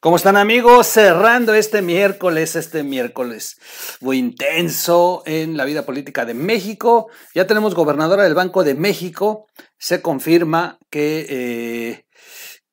[0.00, 0.88] ¿Cómo están amigos?
[0.88, 3.56] Cerrando este miércoles, este miércoles
[4.00, 7.08] muy intenso en la vida política de México.
[7.34, 9.46] Ya tenemos gobernadora del Banco de México.
[9.78, 12.06] Se confirma que, eh,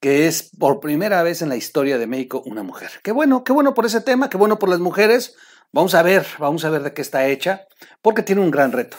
[0.01, 2.91] que es por primera vez en la historia de México una mujer.
[3.03, 5.35] Qué bueno, qué bueno por ese tema, qué bueno por las mujeres.
[5.71, 7.67] Vamos a ver, vamos a ver de qué está hecha,
[8.01, 8.97] porque tiene un gran reto.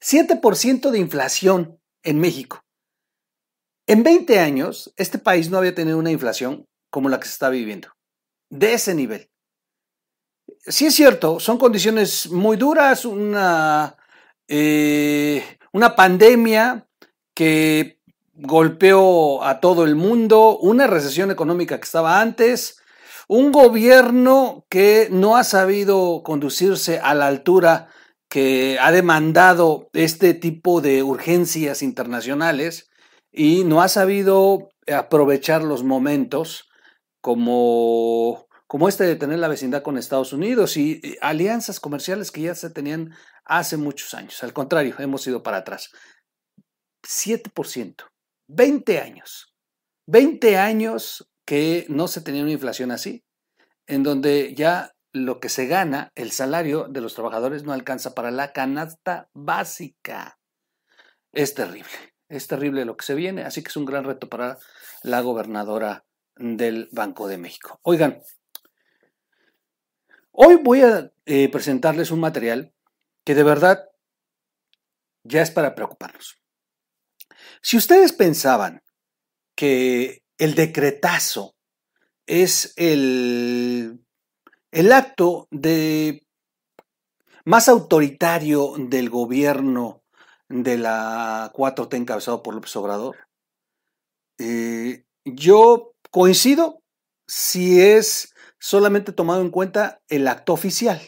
[0.00, 2.62] 7% de inflación en México.
[3.86, 7.48] En 20 años, este país no había tenido una inflación como la que se está
[7.48, 7.88] viviendo,
[8.50, 9.30] de ese nivel.
[10.66, 13.96] Sí es cierto, son condiciones muy duras, una,
[14.46, 15.42] eh,
[15.72, 16.86] una pandemia
[17.34, 17.98] que
[18.34, 22.78] golpeó a todo el mundo, una recesión económica que estaba antes,
[23.26, 27.88] un gobierno que no ha sabido conducirse a la altura
[28.28, 32.90] que ha demandado este tipo de urgencias internacionales
[33.32, 36.68] y no ha sabido aprovechar los momentos
[37.22, 42.54] como, como este de tener la vecindad con Estados Unidos y, alianzas comerciales que ya
[42.54, 44.42] se tenían hace muchos años.
[44.42, 45.90] Al contrario, hemos ido para atrás.
[47.02, 48.04] 7%,
[48.48, 49.54] 20 años,
[50.06, 53.24] 20 años que no se tenía una inflación así,
[53.86, 58.30] en donde ya lo que se gana, el salario de los trabajadores no alcanza para
[58.30, 60.38] la canasta básica.
[61.32, 61.90] Es terrible,
[62.28, 64.58] es terrible lo que se viene, así que es un gran reto para
[65.02, 66.04] la gobernadora
[66.36, 67.78] del Banco de México.
[67.82, 68.22] Oigan,
[70.30, 72.72] hoy voy a eh, presentarles un material
[73.24, 73.88] que de verdad
[75.24, 76.38] ya es para preocuparnos.
[77.60, 78.82] Si ustedes pensaban
[79.54, 81.54] que el decretazo
[82.26, 84.04] es el,
[84.70, 86.26] el acto de
[87.44, 90.02] más autoritario del gobierno
[90.48, 93.16] de la 4T encabezado por López Obrador,
[94.38, 96.82] eh, yo Coincido
[97.26, 101.00] si es solamente tomado en cuenta el acto oficial.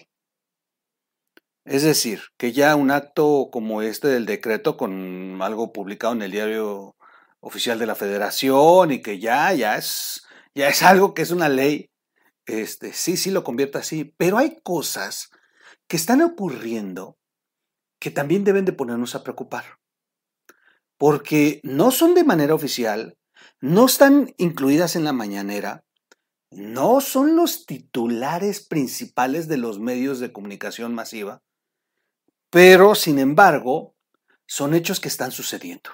[1.66, 6.30] Es decir, que ya un acto como este del decreto con algo publicado en el
[6.30, 6.96] diario
[7.40, 11.50] oficial de la federación y que ya, ya es, ya es algo que es una
[11.50, 11.90] ley,
[12.46, 15.28] este, sí, sí lo convierte así, pero hay cosas
[15.86, 17.18] que están ocurriendo
[18.00, 19.64] que también deben de ponernos a preocupar,
[20.96, 23.18] porque no son de manera oficial,
[23.60, 25.84] no están incluidas en la mañanera,
[26.50, 31.42] no son los titulares principales de los medios de comunicación masiva,
[32.50, 33.96] pero sin embargo
[34.46, 35.90] son hechos que están sucediendo.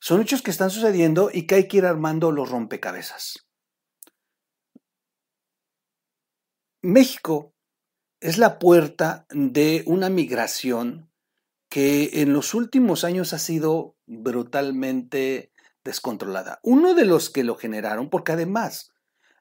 [0.00, 3.46] Son hechos que están sucediendo y que hay que ir armando los rompecabezas.
[6.82, 7.54] México
[8.20, 11.10] es la puerta de una migración
[11.68, 15.52] que en los últimos años ha sido brutalmente
[15.86, 16.60] descontrolada.
[16.62, 18.92] Uno de los que lo generaron, porque además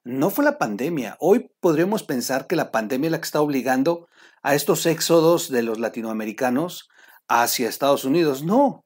[0.05, 1.17] no fue la pandemia.
[1.19, 4.07] Hoy podríamos pensar que la pandemia es la que está obligando
[4.43, 6.89] a estos éxodos de los latinoamericanos
[7.27, 8.43] hacia Estados Unidos.
[8.43, 8.85] No.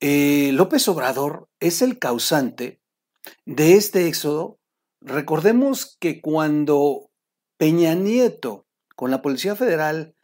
[0.00, 2.80] Eh, López Obrador es el causante
[3.44, 4.58] de este éxodo.
[5.00, 7.10] Recordemos que cuando
[7.58, 10.14] Peña Nieto con la Policía Federal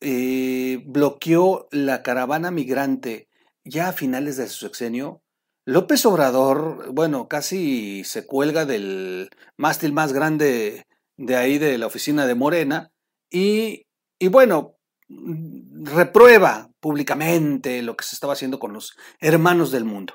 [0.00, 3.28] eh, bloqueó la caravana migrante
[3.64, 5.22] ya a finales de su sexenio,
[5.68, 10.86] López Obrador, bueno, casi se cuelga del mástil más grande
[11.18, 12.90] de ahí de la oficina de Morena
[13.28, 13.86] y,
[14.18, 14.76] y bueno,
[15.10, 20.14] reprueba públicamente lo que se estaba haciendo con los hermanos del mundo.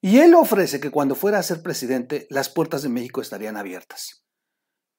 [0.00, 4.22] Y él ofrece que cuando fuera a ser presidente, las puertas de México estarían abiertas.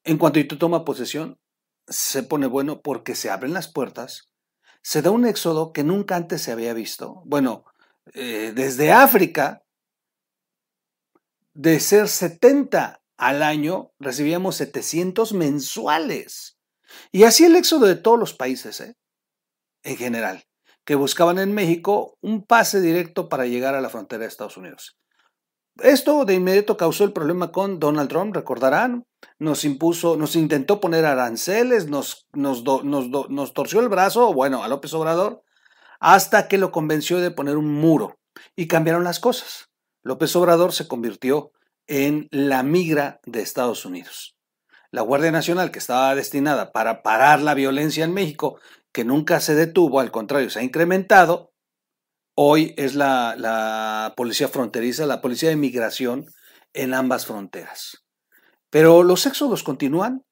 [0.04, 1.40] En cuanto tú toma posesión,
[1.88, 4.30] se pone bueno porque se abren las puertas,
[4.84, 7.22] se da un éxodo que nunca antes se había visto.
[7.24, 7.64] Bueno,
[8.14, 9.62] eh, desde África
[11.56, 16.60] de ser 70 al año, recibíamos 700 mensuales.
[17.12, 18.96] Y así el éxodo de todos los países, ¿eh?
[19.84, 20.44] en general,
[20.84, 25.00] que buscaban en México un pase directo para llegar a la frontera de Estados Unidos.
[25.82, 29.06] Esto de inmediato causó el problema con Donald Trump, recordarán,
[29.40, 34.94] nos impuso, nos intentó poner aranceles, nos, nos, nos torció el brazo, bueno, a López
[34.94, 35.42] Obrador,
[36.00, 38.20] hasta que lo convenció de poner un muro
[38.56, 39.70] y cambiaron las cosas.
[40.06, 41.52] López Obrador se convirtió
[41.88, 44.38] en la migra de Estados Unidos.
[44.92, 48.60] La Guardia Nacional, que estaba destinada para parar la violencia en México,
[48.92, 51.54] que nunca se detuvo, al contrario, se ha incrementado,
[52.36, 56.28] hoy es la, policía fronteriza, la policía de migración
[56.74, 58.06] en ambas fronteras.
[58.70, 60.24] Pero los éxodos continúan.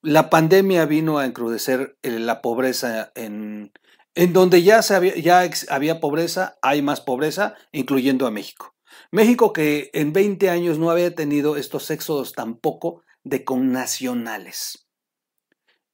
[0.00, 3.72] La pandemia vino a encrudecer eh, la pobreza en,
[4.14, 8.75] en donde ya, había, ya había pobreza, hay más pobreza, incluyendo a México.
[9.10, 14.88] México que en 20 años no había tenido estos éxodos tampoco de connacionales.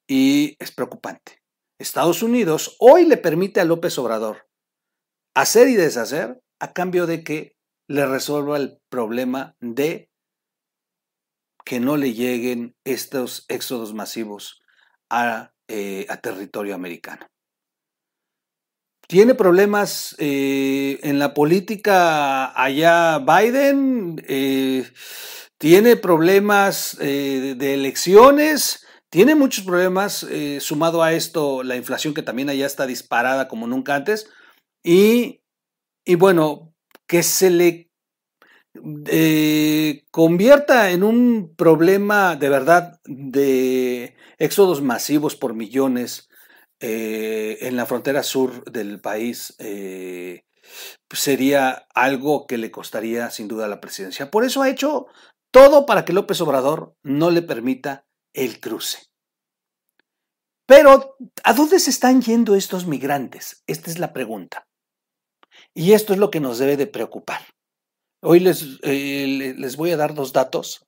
[0.06, 1.42] Y es preocupante.
[1.78, 4.48] Estados Unidos hoy le permite a López Obrador
[5.34, 7.56] hacer y deshacer a cambio de que
[7.88, 10.10] le resuelva el problema de
[11.64, 14.62] que no le lleguen estos éxodos masivos
[15.10, 17.26] a, eh, territorio americano.
[19.12, 24.24] ¿Tiene problemas eh, en la política allá Biden?
[24.26, 24.90] Eh,
[25.58, 28.86] ¿Tiene problemas de elecciones?
[29.10, 30.26] Tiene muchos problemas,
[30.60, 34.30] sumado a esto la inflación que también allá está disparada como nunca antes.
[34.82, 35.42] Y,
[36.06, 36.72] y bueno,
[37.06, 37.90] que se le
[39.08, 46.30] eh, convierta en un problema de verdad de éxodos masivos por millones
[46.84, 50.44] eh, en la frontera sur del país, eh,
[51.10, 54.32] sería algo que le costaría sin duda la presidencia.
[54.32, 55.06] Por eso ha hecho
[55.52, 58.98] todo para que López Obrador no le permita el cruce.
[60.66, 63.62] Pero, ¿a dónde se están yendo estos migrantes?
[63.68, 64.66] Esta es la pregunta.
[65.74, 67.42] Y esto es lo que nos debe de preocupar.
[68.22, 70.84] Hoy les, eh, les voy a dar dos datos.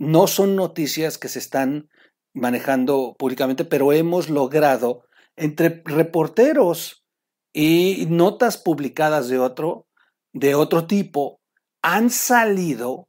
[0.00, 1.88] No son noticias que se están
[2.38, 5.04] manejando públicamente, pero hemos logrado
[5.36, 7.04] entre reporteros
[7.52, 9.86] y notas publicadas de otro,
[10.32, 11.40] de otro tipo,
[11.82, 13.08] han salido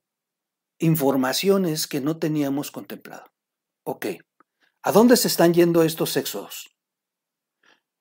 [0.79, 3.25] informaciones que no teníamos contemplado.
[3.83, 4.05] Ok,
[4.83, 6.75] ¿a dónde se están yendo estos éxodos?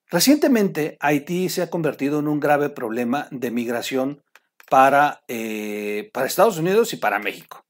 [0.07, 4.23] Recientemente, Haití se ha convertido en un grave problema de migración
[4.69, 7.65] para, eh, para Estados Unidos y para México.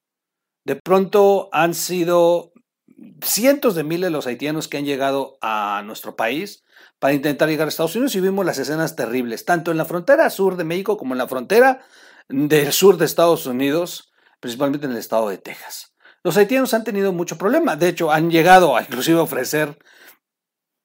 [0.66, 2.54] De pronto han sido
[3.22, 6.64] cientos de miles los haitianos que han llegado a nuestro país
[7.00, 10.30] para intentar llegar a Estados Unidos y vimos las escenas terribles, tanto en la frontera
[10.30, 11.82] sur de México como en la frontera
[12.28, 15.94] del sur de Estados Unidos, principalmente en el estado de Texas.
[16.24, 19.78] Los haitianos han tenido mucho problema, de hecho han llegado a inclusive ofrecer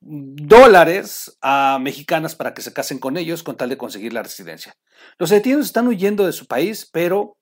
[0.00, 4.76] dólares a mexicanas para que se casen con ellos con tal de conseguir la residencia.
[5.18, 7.38] Los haitianos están huyendo de su país, pero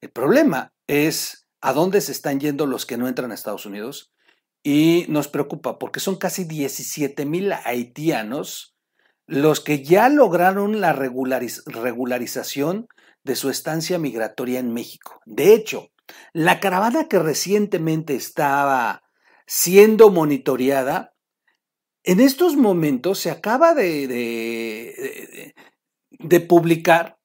[0.00, 4.12] el problema es a dónde se están yendo los que no entran a Estados Unidos
[4.62, 8.76] y nos preocupa porque son casi 17 mil haitianos
[9.26, 12.86] los que ya lograron la regularización
[13.22, 15.22] de su estancia migratoria en México.
[15.24, 15.88] De hecho,
[16.34, 19.02] la caravana que recientemente estaba
[19.46, 21.14] siendo monitoreada
[22.02, 25.54] en estos momentos se acaba de,
[26.10, 27.16] de, publicar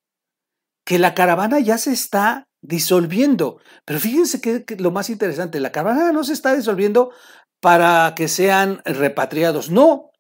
[0.85, 3.59] que la caravana ya se está disolviendo.
[3.85, 7.11] Pero fíjense que, lo más interesante, la caravana no se está disolviendo
[7.59, 10.11] para que sean repatriados, no.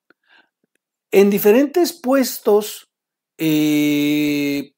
[1.11, 2.91] En diferentes puestos
[3.37, 4.73] eh,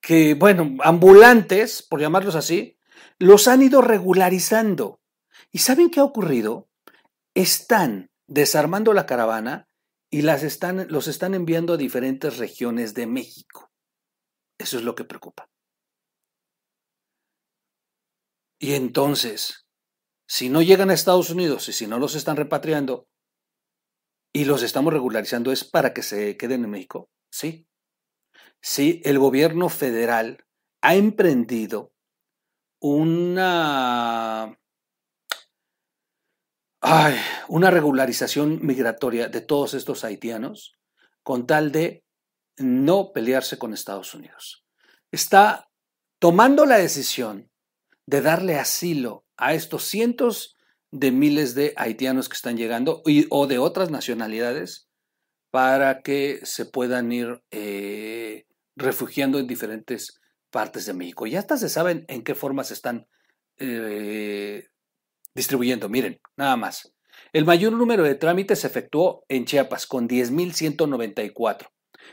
[0.00, 2.78] que, bueno, ambulantes, por llamarlos así,
[3.18, 5.00] los han ido regularizando.
[5.52, 6.68] ¿Y saben qué ha ocurrido?
[7.34, 9.68] Están desarmando la caravana
[10.10, 13.70] y las están, los están enviando a diferentes regiones de México.
[14.58, 15.48] Eso es lo que preocupa.
[18.58, 19.66] Y entonces,
[20.26, 23.08] si no llegan a Estados Unidos y si no los están repatriando
[24.32, 27.10] y los estamos regularizando, ¿es para que se queden en México?
[27.30, 27.66] Sí.
[28.60, 30.44] Sí, el gobierno federal
[30.82, 31.92] ha emprendido
[32.80, 34.58] una
[36.80, 37.16] ay,
[37.48, 40.78] una regularización migratoria de todos estos haitianos
[41.22, 42.04] con tal de
[42.58, 44.64] no pelearse con Estados Unidos.
[45.10, 45.68] Está
[46.20, 47.50] tomando la decisión
[48.06, 50.56] de darle asilo a estos cientos
[50.90, 54.88] de miles de haitianos que están llegando o de otras nacionalidades
[55.50, 58.46] para que se puedan ir eh,
[58.76, 60.20] refugiando en diferentes
[60.50, 61.26] partes de México.
[61.26, 63.08] Y hasta se saben en qué forma se están
[63.58, 64.68] eh,
[65.34, 65.88] distribuyendo.
[65.88, 66.92] Miren, nada más.
[67.32, 71.68] El mayor número de trámites se efectuó en Chiapas con 10.194.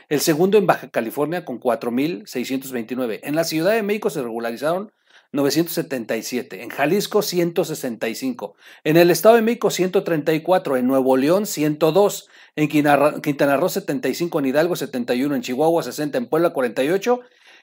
[0.08, 3.20] El segundo en Baja California con 4.629.
[3.22, 4.92] En la Ciudad de México se regularizaron
[5.34, 6.62] 977.
[6.62, 8.54] En Jalisco 165.
[8.84, 10.76] En el Estado de México 134.
[10.76, 12.28] En Nuevo León 102.
[12.54, 14.38] En Quintana Roo 75.
[14.38, 15.34] En Hidalgo 71.
[15.34, 16.18] En Chihuahua 60.
[16.18, 17.20] En Puebla 48.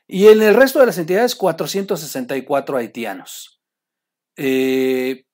[0.08, 3.62] Y en el resto de las entidades 464 haitianos.
[4.36, 5.26] Eh,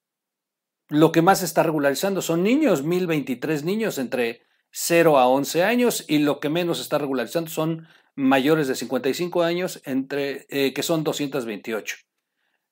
[0.89, 4.41] lo que más está regularizando son niños, 1023 niños entre
[4.71, 9.81] 0 a 11 años y lo que menos está regularizando son mayores de 55 años,
[9.85, 11.97] entre, eh, que son 228.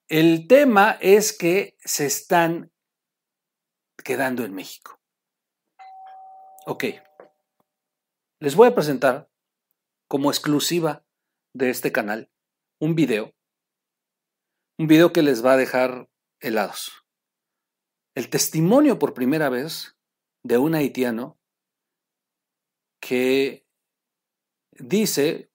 [0.08, 2.72] El tema es que se están
[4.04, 5.02] quedando en México.
[6.68, 6.84] Ok.
[8.40, 9.32] Les voy a presentar
[10.08, 11.04] como exclusiva
[11.56, 12.32] de este canal
[12.80, 13.34] un video,
[14.78, 16.08] un video que les va a dejar
[16.40, 17.04] helados.
[18.14, 19.98] El testimonio por primera vez
[20.44, 21.40] de un haitiano
[23.02, 23.66] que
[24.72, 25.52] dice,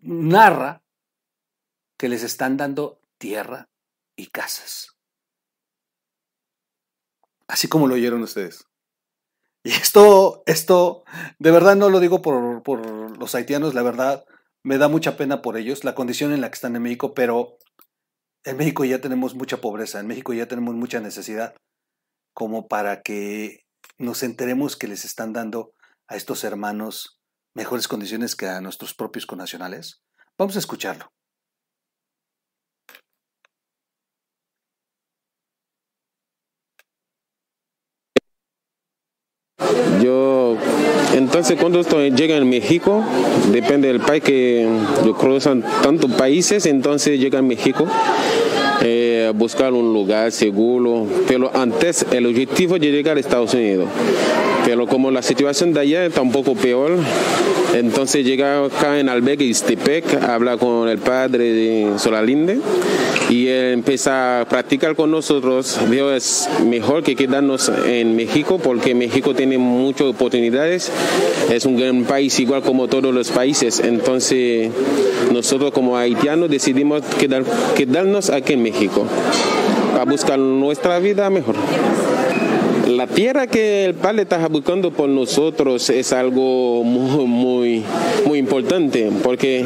[0.00, 0.81] narra
[2.02, 3.68] que les están dando tierra
[4.16, 4.96] y casas.
[7.46, 8.66] Así como lo oyeron ustedes.
[9.62, 11.04] Y esto, esto,
[11.38, 14.24] de verdad no lo digo por, por, los haitianos, la verdad
[14.64, 17.56] me da mucha pena por ellos, la condición en la que están en México, pero
[18.42, 21.54] en México ya tenemos mucha pobreza, en México ya tenemos mucha necesidad,
[22.34, 23.64] como para que
[23.96, 25.72] nos enteremos que les están dando
[26.08, 27.20] a estos hermanos
[27.54, 30.02] mejores condiciones que a nuestros propios connacionales.
[30.36, 31.12] Vamos a escucharlo.
[40.02, 40.58] Yo,
[41.14, 43.04] entonces cuando esto llega en México,
[43.52, 44.66] depende del país que
[45.04, 47.86] yo cruzan tantos países, entonces llega a México.
[48.84, 53.86] Eh, buscar un lugar seguro, pero antes el objetivo es llegar a Estados Unidos.
[54.64, 56.98] Pero como la situación de allá está un poco peor,
[57.74, 62.58] entonces llega acá en Albergue Istepec, habla con el padre de Solalinde
[63.30, 65.78] y empieza a practicar con nosotros.
[65.90, 70.92] Dios es mejor que quedarnos en México porque México tiene muchas oportunidades,
[71.50, 73.80] es un gran país igual como todos los países.
[73.80, 74.70] Entonces
[75.32, 77.44] nosotros como haitianos decidimos quedar,
[77.76, 79.04] quedarnos aquí en México
[79.92, 81.54] para buscar nuestra vida mejor.
[83.02, 87.82] La tierra que el Padre está buscando por nosotros es algo muy,
[88.24, 89.64] muy, importante porque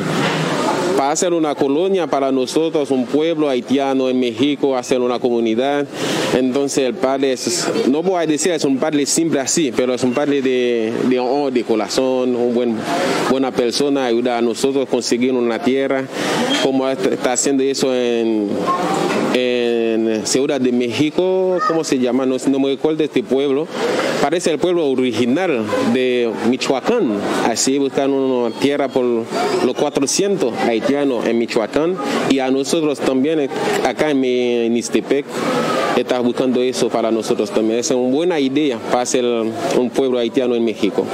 [0.96, 5.86] para hacer una colonia para nosotros, un pueblo haitiano en México, hacer una comunidad.
[6.34, 10.02] Entonces el padre es, no voy a decir es un padre simple así, pero es
[10.02, 12.76] un padre de, de, de corazón, una buen,
[13.30, 16.04] buena persona, ayuda a nosotros a conseguir una tierra,
[16.62, 18.48] como está haciendo eso en,
[19.34, 22.26] en Ciudad de México, ¿cómo se llama?
[22.26, 23.66] No, no me recuerdo este pueblo.
[24.22, 27.20] Parece el pueblo original de Michoacán.
[27.44, 31.96] Así buscan una tierra por los 400 haitianos en Michoacán
[32.30, 33.50] y a nosotros también
[33.84, 35.26] acá en Istepec
[35.96, 37.78] está buscando eso para nosotros también.
[37.78, 41.06] Es una buena idea para hacer un pueblo haitiano en México.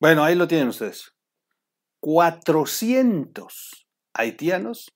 [0.00, 1.12] Bueno, ahí lo tienen ustedes.
[2.00, 4.92] 400 haitianos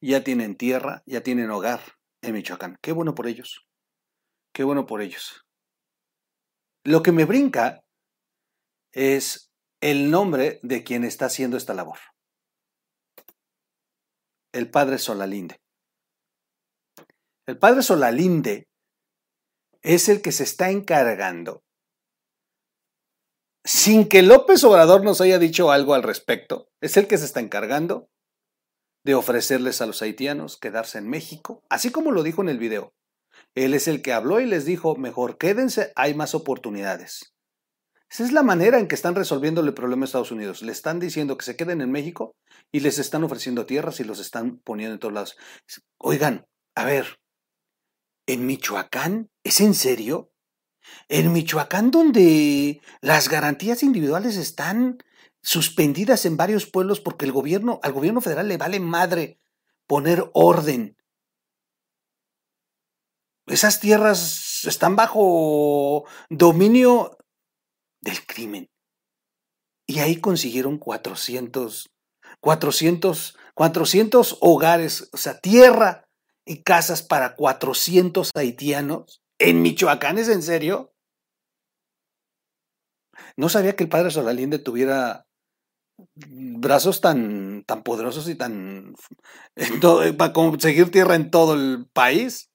[0.00, 1.80] ya tienen tierra, ya tienen hogar
[2.26, 2.76] en Michoacán.
[2.82, 3.66] Qué bueno por ellos.
[4.52, 5.46] Qué bueno por ellos.
[6.84, 7.84] Lo que me brinca
[8.92, 11.98] es el nombre de quien está haciendo esta labor.
[14.52, 15.60] El padre Solalinde.
[17.46, 18.68] El padre Solalinde
[19.82, 21.62] es el que se está encargando,
[23.64, 27.40] sin que López Obrador nos haya dicho algo al respecto, es el que se está
[27.40, 28.08] encargando
[29.06, 32.92] de ofrecerles a los haitianos quedarse en México, así como lo dijo en el video.
[33.54, 37.32] Él es el que habló y les dijo, mejor quédense, hay más oportunidades.
[38.10, 40.60] Esa es la manera en que están resolviendo el problema de Estados Unidos.
[40.60, 42.34] Le están diciendo que se queden en México
[42.72, 45.36] y les están ofreciendo tierras y los están poniendo en todos lados.
[45.98, 46.44] Oigan,
[46.74, 47.20] a ver,
[48.26, 49.30] ¿en Michoacán?
[49.44, 50.32] ¿Es en serio?
[51.08, 54.98] En Michoacán donde las garantías individuales están
[55.46, 59.38] suspendidas en varios pueblos porque el gobierno, al gobierno federal le vale madre
[59.86, 60.96] poner orden.
[63.46, 67.16] Esas tierras están bajo dominio
[68.00, 68.68] del crimen.
[69.86, 71.90] Y ahí consiguieron 400,
[72.40, 76.08] 400, 400 hogares, o sea, tierra
[76.44, 79.22] y casas para 400 haitianos.
[79.38, 80.92] ¿En Michoacán es en serio?
[83.36, 85.25] No sabía que el padre Solalinde tuviera
[86.16, 88.94] brazos tan, tan poderosos y tan
[90.18, 92.50] para conseguir tierra en todo el país.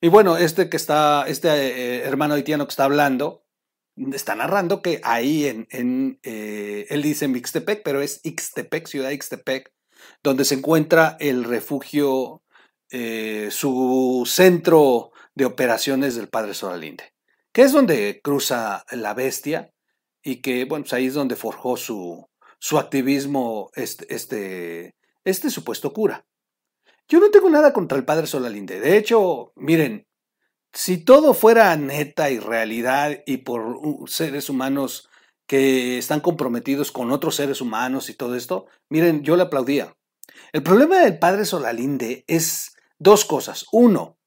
[0.00, 3.44] Y bueno, este que está, este eh, hermano haitiano que está hablando,
[4.12, 9.72] está narrando que ahí en, eh, él dice Mixtepec, pero es Ixtepec, ciudad Ixtepec,
[10.22, 12.42] donde se encuentra el refugio,
[12.90, 17.12] eh, su centro de operaciones del padre Soralinde,
[17.52, 19.72] que es donde cruza la bestia
[20.22, 25.92] y que, bueno, pues ahí es donde forjó su, su activismo, este, este, este supuesto
[25.92, 26.26] cura.
[27.08, 28.80] Yo no tengo nada contra el padre Solalinde.
[28.80, 30.06] De hecho, miren,
[30.72, 35.08] si todo fuera neta y realidad y por seres humanos
[35.46, 39.96] que están comprometidos con otros seres humanos y todo esto, miren, yo le aplaudía.
[40.52, 43.66] El problema del padre Solalinde es dos cosas.
[43.72, 44.18] Uno,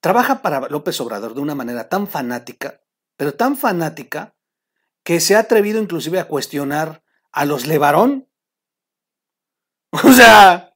[0.00, 2.82] trabaja para López Obrador de una manera tan fanática,
[3.16, 4.35] pero tan fanática
[5.06, 8.28] que se ha atrevido inclusive a cuestionar a los Levarón.
[10.04, 10.74] O sea,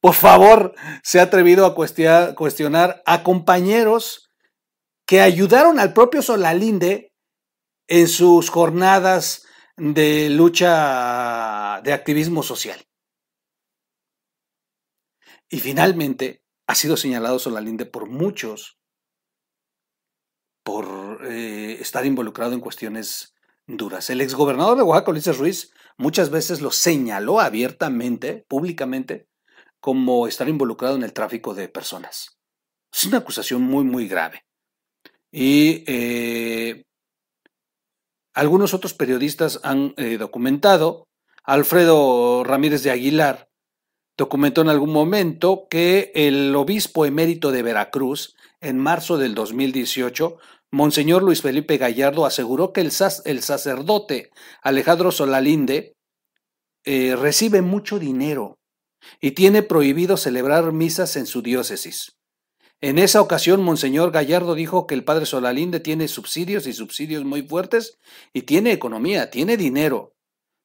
[0.00, 0.74] por favor,
[1.04, 4.32] se ha atrevido a cuestionar a compañeros
[5.06, 7.14] que ayudaron al propio Solalinde
[7.86, 9.46] en sus jornadas
[9.76, 12.84] de lucha de activismo social.
[15.48, 18.77] Y finalmente ha sido señalado Solalinde por muchos
[20.62, 23.34] por eh, estar involucrado en cuestiones
[23.66, 24.10] duras.
[24.10, 29.28] El exgobernador de Oaxaca, Ulises Ruiz, muchas veces lo señaló abiertamente, públicamente,
[29.80, 32.38] como estar involucrado en el tráfico de personas.
[32.92, 34.44] Es una acusación muy, muy grave.
[35.30, 36.84] Y eh,
[38.32, 41.08] algunos otros periodistas han eh, documentado,
[41.44, 43.48] Alfredo Ramírez de Aguilar
[44.18, 50.38] documentó en algún momento que el obispo emérito de Veracruz, en marzo del 2018,
[50.70, 54.30] Monseñor Luis Felipe Gallardo aseguró que el, sacerdote
[54.62, 55.94] Alejandro Solalinde
[56.84, 58.58] eh, recibe mucho dinero
[59.20, 62.16] y tiene prohibido celebrar misas en su diócesis.
[62.80, 67.42] En esa ocasión, Monseñor Gallardo dijo que el padre Solalinde tiene subsidios y subsidios muy
[67.42, 67.98] fuertes
[68.32, 70.14] y tiene economía, tiene dinero,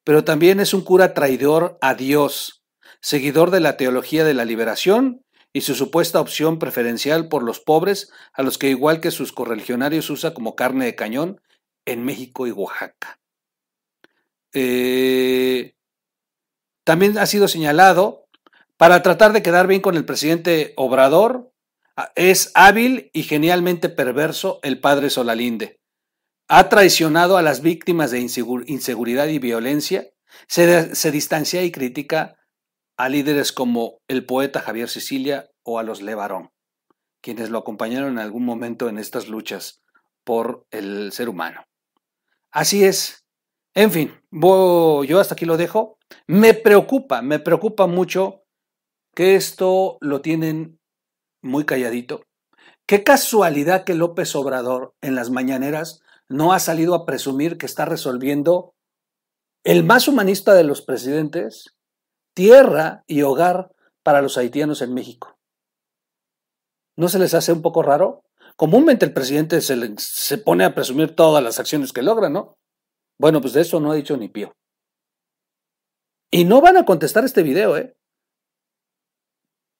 [0.04, 2.62] pero también es un cura traidor a Dios,
[3.00, 5.23] seguidor de la teología de la liberación
[5.54, 10.10] y su supuesta opción preferencial por los pobres, a los que igual que sus correligionarios
[10.10, 11.40] usa como carne de cañón
[11.86, 13.20] en México y Oaxaca.
[14.52, 15.76] Eh,
[16.84, 18.26] también ha sido señalado
[18.76, 21.52] para tratar de quedar bien con el presidente Obrador,
[22.16, 25.80] es hábil y genialmente perverso el padre Solalinde.
[26.48, 30.10] Ha traicionado a las víctimas de inseguridad y violencia,
[30.48, 32.36] se, distancia y critica
[32.96, 36.50] a líderes como el poeta Javier Sicilia o a los Levarón,
[37.20, 39.82] quienes lo acompañaron en algún momento en estas luchas
[40.24, 41.64] por el ser humano.
[42.50, 43.24] Así es.
[43.74, 45.98] En fin, yo hasta aquí lo dejo.
[46.26, 48.44] Me preocupa, me preocupa mucho
[49.14, 50.78] que esto lo tienen
[51.42, 52.24] muy calladito.
[52.86, 57.84] Qué casualidad que López Obrador en las mañaneras no ha salido a presumir que está
[57.84, 58.74] resolviendo
[59.64, 61.74] el más humanista de los presidentes,
[62.34, 65.38] tierra y hogar para los haitianos en México.
[66.96, 68.24] ¿No se les hace un poco raro?
[68.56, 72.56] Comúnmente el presidente se, pone a presumir todas las acciones que logra, ¿no?
[73.18, 74.54] Bueno, pues de eso no ha dicho ni pío.
[76.30, 77.96] Y no van a contestar este video, ¿eh?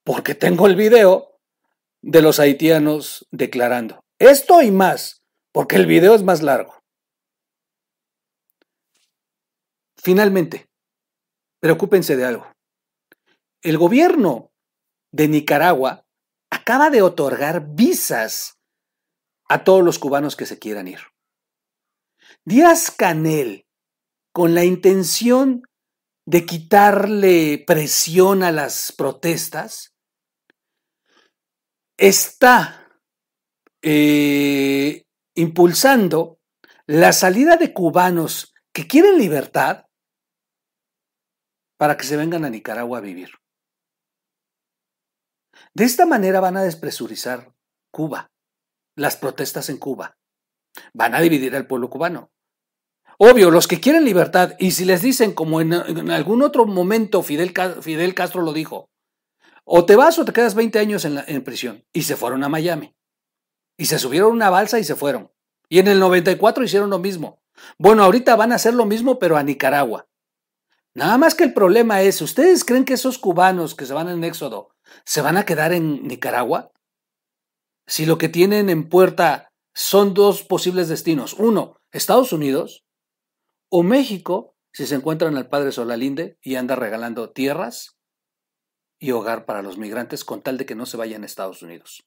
[0.04, 1.38] Porque tengo el video
[2.02, 4.04] de los haitianos declarando.
[4.18, 6.74] Esto y más, porque el video es más largo.
[9.96, 10.68] Finalmente,
[11.64, 12.52] preocúpense de algo.
[13.62, 14.52] El gobierno
[15.10, 16.04] de Nicaragua
[16.50, 18.58] acaba de otorgar visas
[19.48, 20.98] a todos los cubanos que se quieran ir.
[22.44, 23.66] Díaz Canel,
[24.34, 25.62] con la intención
[26.26, 29.94] de quitarle presión a las protestas,
[31.96, 32.90] está
[33.80, 36.40] eh, impulsando
[36.84, 39.83] la salida de cubanos que quieren libertad
[41.84, 43.32] para que se vengan a Nicaragua a vivir.
[45.74, 47.52] De esta manera van a despresurizar
[47.90, 48.32] Cuba,
[48.96, 50.16] las protestas en Cuba.
[50.94, 52.32] Van a dividir al pueblo cubano.
[53.18, 57.52] Obvio, los que quieren libertad, y si les dicen, como en, algún otro momento Fidel,
[57.52, 58.88] Castro lo dijo,
[59.66, 61.84] o te vas o te quedas 20 años en, prisión.
[61.92, 62.96] Y se fueron a Miami.
[63.76, 65.30] Y se subieron una balsa y se fueron.
[65.68, 67.42] Y en el 94 hicieron lo mismo.
[67.76, 70.08] Bueno, ahorita van a hacer lo mismo, pero a Nicaragua.
[70.94, 74.22] Nada más que el problema es, ¿ustedes creen que esos cubanos que se van en
[74.22, 74.70] éxodo
[75.04, 76.70] se van a quedar en Nicaragua?
[77.86, 81.34] Si lo que tienen en puerta son dos posibles destinos.
[81.34, 82.84] Uno, Estados Unidos
[83.70, 87.96] o México, si se encuentran al padre Solalinde y anda regalando tierras
[89.00, 92.04] y hogar para los migrantes con tal de que no se vayan a Estados Unidos.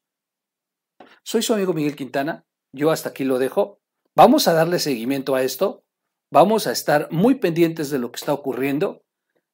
[1.23, 3.81] Soy su amigo Miguel Quintana, yo hasta aquí lo dejo.
[4.15, 5.83] Vamos a darle seguimiento a esto,
[6.31, 9.03] vamos a estar muy pendientes de lo que está ocurriendo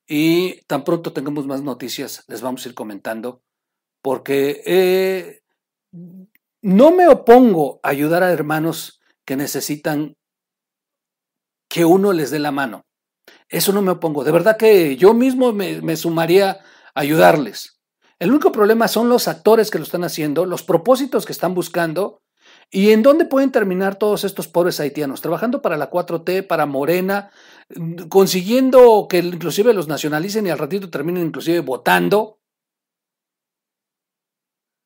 [0.07, 3.41] y tan pronto tengamos más noticias les vamos a ir comentando
[4.01, 5.41] porque eh,
[6.61, 10.15] no me opongo a ayudar a hermanos que necesitan
[11.69, 12.85] que uno les dé la mano.
[13.47, 14.23] Eso no me opongo.
[14.23, 16.59] De verdad que yo mismo me, me sumaría
[16.93, 17.79] ayudarles.
[18.19, 22.21] El único problema son los actores que lo están haciendo, los propósitos que están buscando
[22.75, 27.29] y en dónde pueden terminar todos estos pobres haitianos, trabajando para la 4T, para Morena,
[28.09, 32.39] consiguiendo que inclusive los nacionalicen y al ratito terminen inclusive votando.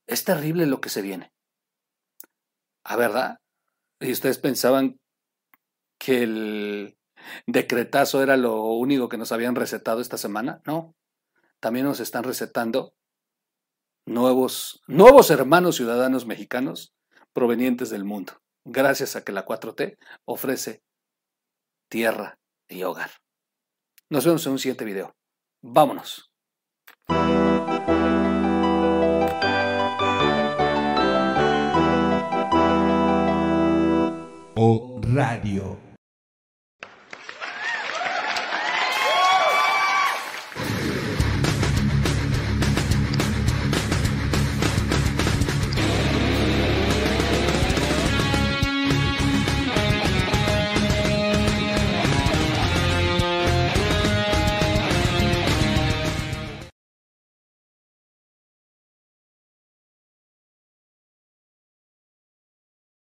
[0.06, 1.32] Es terrible lo que se viene.
[2.84, 3.38] ¿A verdad?
[4.02, 5.00] Y ustedes pensaban
[5.98, 6.98] que el
[7.46, 10.62] decretazo era lo único que nos habían recetado esta semana.
[10.66, 10.94] No,
[11.62, 12.96] también nos están recetando
[14.06, 16.97] nuevos, nuevos hermanos ciudadanos mexicanos
[17.38, 18.34] provenientes del mundo,
[18.66, 19.96] gracias a que la 4T
[20.26, 20.82] ofrece
[21.88, 23.12] tierra y hogar.
[24.10, 25.16] Nos vemos en un siguiente video.
[25.62, 26.32] Vámonos.
[34.56, 35.87] O Radio.